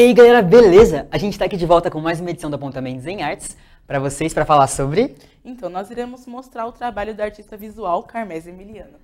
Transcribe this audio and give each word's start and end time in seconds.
aí, 0.00 0.12
galera, 0.12 0.42
beleza? 0.42 1.06
A 1.10 1.18
gente 1.18 1.38
tá 1.38 1.44
aqui 1.44 1.56
de 1.56 1.66
volta 1.66 1.90
com 1.90 2.00
mais 2.00 2.20
uma 2.20 2.30
edição 2.30 2.50
do 2.50 2.56
Apontamentos 2.56 3.06
em 3.06 3.22
Artes 3.22 3.56
para 3.86 3.98
vocês 3.98 4.34
para 4.34 4.44
falar 4.44 4.66
sobre. 4.66 5.14
Então, 5.44 5.68
nós 5.68 5.90
iremos 5.90 6.26
mostrar 6.26 6.66
o 6.66 6.72
trabalho 6.72 7.14
da 7.14 7.24
artista 7.24 7.56
visual 7.56 8.02
Carmésia 8.02 8.50
Emiliano. 8.50 8.94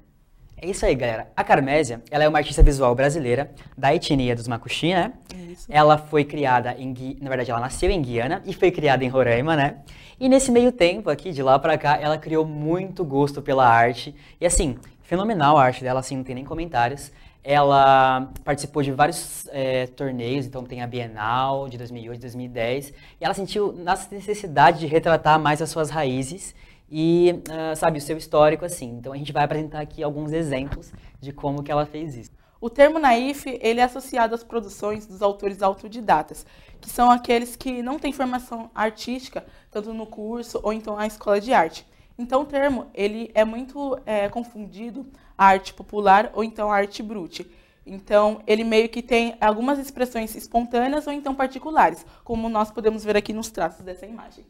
É 0.57 0.66
isso 0.69 0.84
aí, 0.84 0.95
galera. 0.95 1.30
A 1.37 1.45
Carmésia, 1.45 2.03
ela 2.11 2.25
é 2.25 2.29
uma 2.29 2.39
artista 2.39 2.62
visual 2.62 2.95
brasileira 2.95 3.51
da 3.79 3.95
etnia 3.95 4.34
dos 4.34 4.48
Makuxi, 4.48 4.93
né? 4.93 5.12
Isso. 5.51 5.66
Ela 5.71 5.97
foi 5.97 6.25
criada 6.25 6.75
em, 6.79 6.93
Gui... 6.93 7.16
na 7.20 7.29
verdade, 7.29 7.51
ela 7.51 7.61
nasceu 7.61 7.91
em 7.91 8.02
Guiana 8.02 8.43
e 8.45 8.52
foi 8.52 8.70
criada 8.70 9.05
em 9.05 9.09
Roraima, 9.09 9.57
né? 9.57 9.77
E 10.19 10.29
nesse 10.29 10.51
meio 10.51 10.70
tempo 10.70 11.09
aqui, 11.09 11.33
de 11.33 11.43
lá 11.43 11.59
para 11.59 11.79
cá, 11.79 11.98
ela 11.98 12.19
criou 12.19 12.45
muito 12.45 13.05
gosto 13.05 13.41
pela 13.41 13.66
arte. 13.66 14.15
E 14.38 14.45
assim, 14.45 14.77
fenomenal 15.10 15.59
a 15.59 15.64
arte 15.64 15.82
dela, 15.82 15.98
assim, 15.98 16.16
não 16.16 16.23
tem 16.23 16.37
nem 16.37 16.45
comentários. 16.45 17.10
Ela 17.42 18.30
participou 18.45 18.80
de 18.80 18.92
vários 18.92 19.48
é, 19.48 19.88
torneios, 19.88 20.46
então 20.46 20.62
tem 20.62 20.83
a 20.83 20.86
Bienal 20.86 21.69
de 21.69 21.77
2008, 21.77 22.20
2010, 22.20 22.91
e 23.20 23.24
ela 23.24 23.34
sentiu 23.34 23.73
necessidade 24.12 24.78
de 24.78 24.86
retratar 24.86 25.41
mais 25.41 25.60
as 25.60 25.69
suas 25.69 25.91
raízes 25.91 26.55
e, 26.88 27.42
uh, 27.48 27.74
sabe, 27.74 27.98
o 27.98 28.00
seu 28.00 28.16
histórico, 28.16 28.64
assim. 28.64 28.98
Então 28.98 29.12
a 29.12 29.16
gente 29.16 29.33
vai 29.33 29.42
apresentar 29.42 29.80
aqui 29.80 30.00
alguns 30.00 30.33
exemplos 30.33 30.92
de 31.20 31.33
como 31.33 31.62
que 31.64 31.72
ela 31.72 31.86
fez 31.86 32.14
isso. 32.14 32.30
O 32.61 32.70
termo 32.70 33.00
naif 33.00 33.58
ele 33.61 33.80
é 33.80 33.84
associado 33.84 34.34
às 34.34 34.45
produções 34.45 35.06
dos 35.06 35.22
autores 35.22 35.61
autodidatas, 35.61 36.47
que 36.80 36.88
são 36.88 37.11
aqueles 37.11 37.56
que 37.56 37.83
não 37.83 37.98
têm 37.98 38.12
formação 38.12 38.70
artística, 38.72 39.45
tanto 39.72 39.92
no 39.92 40.06
curso 40.06 40.61
ou 40.62 40.72
então 40.72 40.95
na 40.95 41.06
escola 41.06 41.41
de 41.41 41.52
arte. 41.52 41.84
Então 42.20 42.42
o 42.42 42.45
termo 42.45 42.86
ele 42.92 43.31
é 43.34 43.47
muito 43.47 43.98
é, 44.05 44.28
confundido 44.28 45.06
a 45.39 45.47
arte 45.47 45.72
popular 45.72 46.31
ou 46.34 46.45
então 46.45 46.70
a 46.70 46.77
arte 46.77 47.03
brute. 47.03 47.50
Então, 47.86 48.42
ele 48.47 48.62
meio 48.62 48.91
que 48.91 49.03
tem 49.03 49.36
algumas 49.41 49.78
expressões 49.78 50.34
espontâneas 50.36 51.06
ou 51.06 51.14
então 51.14 51.34
particulares, 51.34 52.05
como 52.22 52.47
nós 52.50 52.70
podemos 52.70 53.03
ver 53.03 53.17
aqui 53.17 53.33
nos 53.33 53.50
traços 53.50 53.83
dessa 53.83 54.05
imagem. 54.05 54.45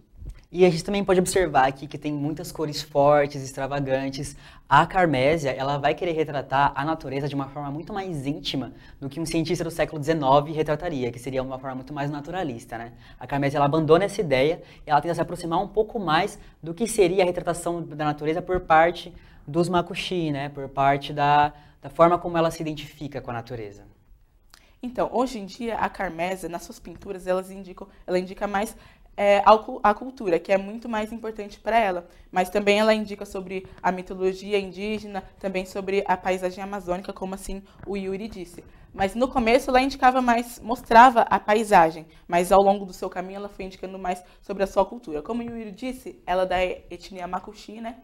E 0.52 0.64
a 0.64 0.70
gente 0.70 0.82
também 0.82 1.04
pode 1.04 1.20
observar 1.20 1.68
aqui 1.68 1.86
que 1.86 1.96
tem 1.96 2.12
muitas 2.12 2.50
cores 2.50 2.82
fortes, 2.82 3.40
extravagantes. 3.40 4.36
A 4.68 4.84
Carmésia, 4.84 5.50
ela 5.50 5.78
vai 5.78 5.94
querer 5.94 6.10
retratar 6.10 6.72
a 6.74 6.84
natureza 6.84 7.28
de 7.28 7.36
uma 7.36 7.48
forma 7.48 7.70
muito 7.70 7.92
mais 7.92 8.26
íntima 8.26 8.72
do 9.00 9.08
que 9.08 9.20
um 9.20 9.24
cientista 9.26 9.62
do 9.62 9.70
século 9.70 10.02
XIX 10.02 10.52
retrataria, 10.52 11.12
que 11.12 11.20
seria 11.20 11.40
uma 11.40 11.56
forma 11.56 11.76
muito 11.76 11.94
mais 11.94 12.10
naturalista, 12.10 12.76
né? 12.76 12.92
A 13.20 13.28
Carmésia, 13.28 13.58
ela 13.58 13.66
abandona 13.66 14.06
essa 14.06 14.20
ideia 14.20 14.60
e 14.84 14.90
ela 14.90 15.00
tenta 15.00 15.14
se 15.14 15.20
aproximar 15.20 15.62
um 15.62 15.68
pouco 15.68 16.00
mais 16.00 16.36
do 16.60 16.74
que 16.74 16.88
seria 16.88 17.22
a 17.22 17.26
retratação 17.26 17.80
da 17.80 18.04
natureza 18.04 18.42
por 18.42 18.58
parte 18.58 19.14
dos 19.46 19.68
Makushi, 19.68 20.32
né? 20.32 20.48
Por 20.48 20.68
parte 20.68 21.12
da, 21.12 21.52
da 21.80 21.88
forma 21.88 22.18
como 22.18 22.36
ela 22.36 22.50
se 22.50 22.60
identifica 22.60 23.20
com 23.20 23.30
a 23.30 23.34
natureza. 23.34 23.89
Então, 24.82 25.10
hoje 25.12 25.38
em 25.38 25.44
dia, 25.44 25.76
a 25.76 25.88
Carmésia, 25.90 26.48
nas 26.48 26.62
suas 26.62 26.78
pinturas, 26.78 27.26
elas 27.26 27.50
indicam, 27.50 27.86
ela 28.06 28.18
indica 28.18 28.46
mais 28.46 28.74
é, 29.14 29.42
a 29.82 29.92
cultura, 29.92 30.38
que 30.38 30.50
é 30.50 30.56
muito 30.56 30.88
mais 30.88 31.12
importante 31.12 31.60
para 31.60 31.78
ela. 31.78 32.08
Mas 32.32 32.48
também 32.48 32.78
ela 32.78 32.94
indica 32.94 33.26
sobre 33.26 33.66
a 33.82 33.92
mitologia 33.92 34.58
indígena, 34.58 35.22
também 35.38 35.66
sobre 35.66 36.02
a 36.06 36.16
paisagem 36.16 36.64
amazônica, 36.64 37.12
como 37.12 37.34
assim 37.34 37.62
o 37.86 37.94
Yuri 37.94 38.28
disse. 38.28 38.64
Mas 38.94 39.14
no 39.14 39.28
começo 39.28 39.68
ela 39.68 39.82
indicava 39.82 40.22
mais, 40.22 40.58
mostrava 40.60 41.20
a 41.22 41.38
paisagem, 41.38 42.06
mas 42.26 42.50
ao 42.50 42.62
longo 42.62 42.86
do 42.86 42.94
seu 42.94 43.10
caminho 43.10 43.36
ela 43.36 43.48
foi 43.50 43.66
indicando 43.66 43.98
mais 43.98 44.24
sobre 44.40 44.62
a 44.62 44.66
sua 44.66 44.86
cultura. 44.86 45.22
Como 45.22 45.42
o 45.42 45.44
Yuri 45.44 45.72
disse, 45.72 46.18
ela 46.26 46.44
é 46.44 46.46
da 46.46 46.64
etnia 46.64 47.26
Makuxi, 47.26 47.80
né? 47.80 47.96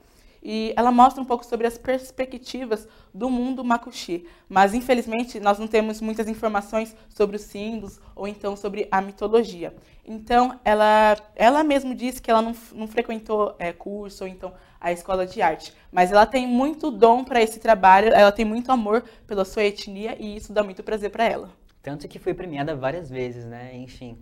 E 0.48 0.72
ela 0.77 0.92
mostra 0.92 1.20
um 1.20 1.25
pouco 1.25 1.44
sobre 1.44 1.66
as 1.66 1.77
perspectivas 1.77 2.86
do 3.12 3.28
mundo 3.28 3.64
makuxi. 3.64 4.28
Mas, 4.48 4.75
infelizmente, 4.75 5.41
nós 5.41 5.59
não 5.59 5.66
temos 5.66 6.00
muitas 6.00 6.28
informações 6.28 6.94
sobre 7.09 7.34
os 7.34 7.43
símbolos 7.43 8.00
ou 8.15 8.28
então 8.28 8.54
sobre 8.54 8.87
a 8.88 9.00
mitologia. 9.00 9.75
Então, 10.06 10.60
ela, 10.65 11.16
ela 11.34 11.65
mesmo 11.65 11.97
disse 11.97 12.22
que 12.22 12.31
ela 12.31 12.41
não, 12.41 12.54
não 12.72 12.87
frequentou 12.87 13.56
é, 13.59 13.72
curso 13.72 14.22
ou 14.22 14.31
então 14.31 14.54
a 14.81 14.93
escola 14.93 15.26
de 15.26 15.43
arte, 15.43 15.75
mas 15.91 16.12
ela 16.12 16.25
tem 16.25 16.47
muito 16.47 16.93
dom 16.93 17.25
para 17.25 17.43
esse 17.43 17.59
trabalho, 17.59 18.15
ela 18.15 18.31
tem 18.31 18.44
muito 18.44 18.70
amor 18.70 19.03
pela 19.26 19.44
sua 19.44 19.65
etnia 19.65 20.16
e 20.16 20.37
isso 20.37 20.53
dá 20.53 20.62
muito 20.62 20.81
prazer 20.84 21.10
para 21.10 21.25
ela. 21.25 21.50
Tanto 21.82 22.06
que 22.06 22.20
foi 22.20 22.34
premiada 22.34 22.76
várias 22.76 23.10
vezes, 23.10 23.44
né? 23.47 23.75
Enfim. 23.75 24.16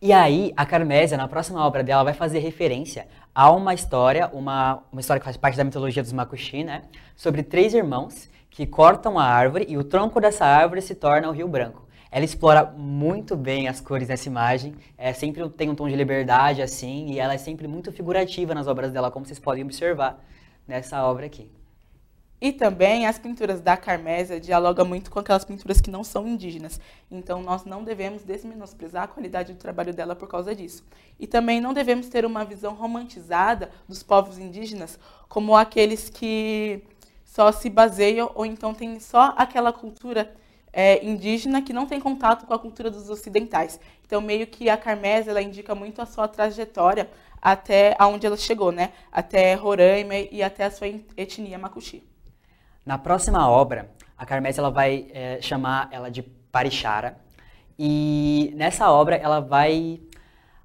E 0.00 0.12
aí, 0.12 0.52
a 0.56 0.64
Carmésia, 0.64 1.16
na 1.16 1.26
próxima 1.26 1.66
obra 1.66 1.82
dela, 1.82 2.04
vai 2.04 2.14
fazer 2.14 2.38
referência 2.38 3.08
a 3.34 3.50
uma 3.50 3.74
história, 3.74 4.28
uma, 4.32 4.84
uma 4.92 5.00
história 5.00 5.18
que 5.18 5.24
faz 5.24 5.36
parte 5.36 5.56
da 5.56 5.64
mitologia 5.64 6.00
dos 6.00 6.12
Makushi, 6.12 6.62
né? 6.62 6.82
Sobre 7.16 7.42
três 7.42 7.74
irmãos 7.74 8.28
que 8.48 8.64
cortam 8.64 9.18
a 9.18 9.24
árvore 9.24 9.66
e 9.68 9.76
o 9.76 9.82
tronco 9.82 10.20
dessa 10.20 10.44
árvore 10.44 10.82
se 10.82 10.94
torna 10.94 11.28
o 11.28 11.32
Rio 11.32 11.48
Branco. 11.48 11.88
Ela 12.12 12.24
explora 12.24 12.64
muito 12.64 13.36
bem 13.36 13.66
as 13.66 13.80
cores 13.80 14.06
nessa 14.06 14.28
imagem, 14.28 14.76
é, 14.96 15.12
sempre 15.12 15.48
tem 15.50 15.68
um 15.68 15.74
tom 15.74 15.88
de 15.88 15.96
liberdade, 15.96 16.62
assim, 16.62 17.10
e 17.10 17.18
ela 17.18 17.34
é 17.34 17.38
sempre 17.38 17.66
muito 17.66 17.90
figurativa 17.90 18.54
nas 18.54 18.68
obras 18.68 18.92
dela, 18.92 19.10
como 19.10 19.26
vocês 19.26 19.40
podem 19.40 19.64
observar 19.64 20.24
nessa 20.66 21.02
obra 21.02 21.26
aqui. 21.26 21.50
E 22.40 22.52
também 22.52 23.04
as 23.04 23.18
pinturas 23.18 23.60
da 23.60 23.76
Carmésia 23.76 24.38
dialogam 24.38 24.86
muito 24.86 25.10
com 25.10 25.18
aquelas 25.18 25.44
pinturas 25.44 25.80
que 25.80 25.90
não 25.90 26.04
são 26.04 26.26
indígenas. 26.26 26.80
Então 27.10 27.42
nós 27.42 27.64
não 27.64 27.82
devemos 27.82 28.22
desmenosprezar 28.22 29.04
a 29.04 29.08
qualidade 29.08 29.52
do 29.52 29.58
trabalho 29.58 29.92
dela 29.92 30.14
por 30.14 30.28
causa 30.28 30.54
disso. 30.54 30.84
E 31.18 31.26
também 31.26 31.60
não 31.60 31.74
devemos 31.74 32.08
ter 32.08 32.24
uma 32.24 32.44
visão 32.44 32.74
romantizada 32.74 33.70
dos 33.88 34.04
povos 34.04 34.38
indígenas 34.38 34.98
como 35.28 35.56
aqueles 35.56 36.08
que 36.08 36.80
só 37.24 37.50
se 37.50 37.68
baseiam 37.68 38.30
ou 38.34 38.46
então 38.46 38.72
têm 38.72 39.00
só 39.00 39.34
aquela 39.36 39.72
cultura 39.72 40.32
é, 40.72 41.04
indígena 41.04 41.60
que 41.60 41.72
não 41.72 41.86
tem 41.86 41.98
contato 41.98 42.46
com 42.46 42.54
a 42.54 42.58
cultura 42.58 42.88
dos 42.88 43.10
ocidentais. 43.10 43.80
Então 44.06 44.20
meio 44.20 44.46
que 44.46 44.70
a 44.70 44.76
Carmésia 44.76 45.32
ela 45.32 45.42
indica 45.42 45.74
muito 45.74 46.00
a 46.00 46.06
sua 46.06 46.28
trajetória 46.28 47.10
até 47.42 47.96
aonde 47.98 48.26
ela 48.26 48.36
chegou, 48.36 48.70
né? 48.70 48.92
Até 49.10 49.54
Roraima 49.54 50.14
e 50.14 50.40
até 50.40 50.64
a 50.64 50.70
sua 50.70 50.86
etnia 51.16 51.58
Makuxi. 51.58 52.02
Na 52.88 52.96
próxima 52.96 53.46
obra, 53.46 53.90
a 54.16 54.24
Carmésia 54.24 54.62
ela 54.62 54.70
vai 54.70 55.08
é, 55.12 55.42
chamar 55.42 55.90
ela 55.92 56.10
de 56.10 56.22
Parixara. 56.22 57.18
E 57.78 58.50
nessa 58.56 58.90
obra 58.90 59.14
ela 59.14 59.40
vai 59.40 60.00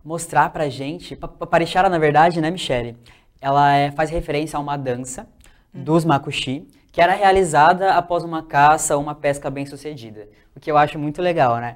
mostrar 0.01 0.49
pra 0.49 0.69
gente, 0.69 1.17
Parixara 1.17 1.89
na 1.89 1.97
verdade, 1.97 2.39
né, 2.39 2.49
Michele? 2.49 2.97
Ela 3.41 3.73
é, 3.75 3.91
faz 3.91 4.09
referência 4.09 4.55
a 4.55 4.61
uma 4.61 4.77
dança 4.77 5.27
uhum. 5.75 5.83
dos 5.83 6.05
Makuxi, 6.05 6.65
que 6.93 7.01
era 7.01 7.13
realizada 7.13 7.93
após 7.93 8.23
uma 8.23 8.41
caça 8.41 8.95
ou 8.95 9.03
uma 9.03 9.15
pesca 9.15 9.49
bem 9.49 9.65
sucedida. 9.65 10.29
O 10.55 10.61
que 10.61 10.71
eu 10.71 10.77
acho 10.77 10.97
muito 10.97 11.21
legal, 11.21 11.57
né? 11.57 11.75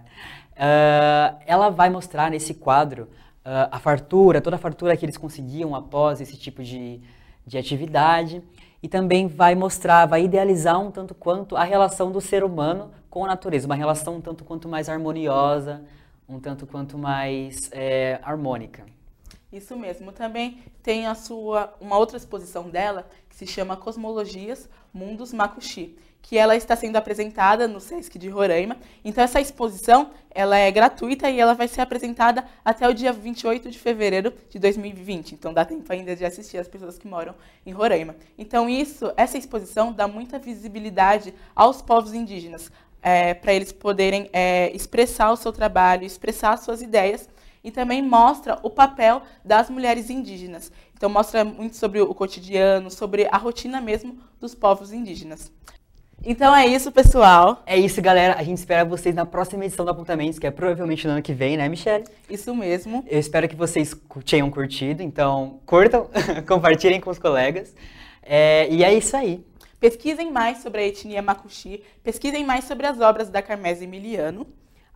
Uh, 0.54 1.38
ela 1.46 1.70
vai 1.70 1.90
mostrar 1.90 2.32
nesse 2.32 2.54
quadro 2.54 3.10
uh, 3.46 3.68
a 3.70 3.80
fartura, 3.80 4.40
toda 4.40 4.56
a 4.56 4.60
fartura 4.60 4.96
que 4.96 5.04
eles 5.04 5.18
conseguiam 5.18 5.76
após 5.76 6.22
esse 6.22 6.38
tipo 6.38 6.64
de, 6.64 7.02
de 7.46 7.58
atividade 7.58 8.42
e 8.88 8.90
também 8.90 9.28
vai 9.28 9.54
mostrar, 9.54 10.06
vai 10.06 10.24
idealizar 10.24 10.80
um 10.80 10.90
tanto 10.90 11.14
quanto 11.14 11.58
a 11.58 11.64
relação 11.66 12.10
do 12.10 12.22
ser 12.22 12.42
humano 12.42 12.90
com 13.10 13.26
a 13.26 13.28
natureza, 13.28 13.66
uma 13.66 13.76
relação 13.76 14.16
um 14.16 14.22
tanto 14.22 14.46
quanto 14.46 14.70
mais 14.70 14.88
harmoniosa, 14.88 15.82
um 16.28 16.40
tanto 16.40 16.66
quanto 16.66 16.98
mais 16.98 17.70
é, 17.74 18.18
harmônica. 18.24 18.86
Isso 19.52 19.78
mesmo. 19.78 20.12
Também 20.12 20.62
tem 20.84 21.08
a 21.08 21.16
sua 21.16 21.74
uma 21.80 21.98
outra 21.98 22.18
exposição 22.18 22.70
dela 22.70 23.10
que 23.30 23.36
se 23.36 23.48
chama 23.48 23.78
Cosmologias 23.78 24.70
Mundos 24.94 25.32
Makushi, 25.32 25.96
que 26.22 26.38
ela 26.38 26.56
está 26.56 26.76
sendo 26.76 26.98
apresentada 26.98 27.66
no 27.66 27.80
Sesc 27.80 28.20
de 28.20 28.28
Roraima. 28.28 28.76
Então 29.06 29.24
essa 29.24 29.40
exposição, 29.40 30.12
ela 30.32 30.58
é 30.58 30.70
gratuita 30.70 31.30
e 31.30 31.40
ela 31.40 31.54
vai 31.54 31.70
ser 31.70 31.80
apresentada 31.80 32.44
até 32.66 32.88
o 32.90 32.94
dia 32.94 33.14
28 33.14 33.72
de 33.72 33.80
fevereiro 33.80 34.34
de 34.50 34.60
2020. 34.60 35.36
Então 35.36 35.54
dá 35.54 35.64
tempo 35.64 35.92
ainda 35.94 36.14
de 36.14 36.26
assistir 36.26 36.58
as 36.58 36.68
pessoas 36.68 36.98
que 36.98 37.08
moram 37.08 37.34
em 37.66 37.72
Roraima. 37.72 38.18
Então 38.38 38.68
isso, 38.68 39.14
essa 39.16 39.38
exposição 39.38 39.94
dá 39.94 40.10
muita 40.10 40.38
visibilidade 40.38 41.34
aos 41.56 41.82
povos 41.82 42.14
indígenas, 42.14 42.70
é, 43.02 43.34
para 43.34 43.54
eles 43.54 43.72
poderem 43.72 44.30
é, 44.34 44.70
expressar 44.76 45.32
o 45.32 45.38
seu 45.38 45.54
trabalho, 45.54 46.04
expressar 46.04 46.58
suas 46.58 46.82
ideias 46.82 47.30
e 47.68 47.72
também 47.72 48.02
mostra 48.02 48.58
o 48.64 48.70
papel 48.70 49.22
das 49.44 49.70
mulheres 49.70 50.10
indígenas. 50.10 50.72
Então 50.96 51.10
mostra 51.10 51.44
muito 51.44 51.76
sobre 51.76 52.00
o 52.00 52.16
cotidiano, 52.16 52.90
sobre 52.90 53.28
a 53.30 53.36
rotina 53.36 53.82
mesmo 53.82 54.18
dos 54.40 54.56
povos 54.56 54.94
indígenas. 54.94 55.52
Então 56.24 56.56
é 56.56 56.66
isso, 56.66 56.94
pessoal. 56.94 57.62
É 57.66 57.78
isso, 57.78 58.02
galera. 58.02 58.36
A 58.40 58.44
gente 58.44 58.58
espera 58.58 58.86
vocês 58.86 59.14
na 59.14 59.26
próxima 59.26 59.66
edição 59.66 59.84
do 59.84 59.92
Apontamentos, 59.92 60.40
que 60.40 60.48
é 60.48 60.52
provavelmente 60.52 61.06
no 61.06 61.12
ano 61.12 61.22
que 61.22 61.34
vem, 61.34 61.58
né, 61.58 61.68
Michelle? 61.68 62.06
Isso 62.30 62.56
mesmo. 62.56 63.04
Eu 63.06 63.20
espero 63.20 63.50
que 63.50 63.56
vocês 63.56 63.94
tenham 64.26 64.50
curtido. 64.50 65.04
Então, 65.04 65.60
curtam, 65.66 66.10
compartilhem 66.48 67.02
com 67.02 67.10
os 67.10 67.20
colegas. 67.20 67.76
É, 68.24 68.66
e 68.70 68.82
é 68.82 68.94
isso 68.94 69.18
aí. 69.18 69.46
Pesquisem 69.78 70.32
mais 70.32 70.60
sobre 70.60 70.80
a 70.80 70.88
etnia 70.88 71.22
Makuxi, 71.22 71.84
pesquisem 72.02 72.46
mais 72.46 72.64
sobre 72.64 72.88
as 72.88 73.02
obras 73.02 73.30
da 73.30 73.42
Carmésia 73.42 73.84
Emiliano. 73.84 74.48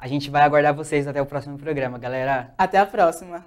A 0.02 0.08
gente 0.08 0.32
vai 0.32 0.42
aguardar 0.42 0.74
vocês 0.74 1.08
até 1.08 1.22
o 1.22 1.28
próximo 1.28 1.60
programa, 1.60 2.00
galera. 2.00 2.56
Até 2.58 2.80
a 2.80 2.88
próxima. 2.88 3.46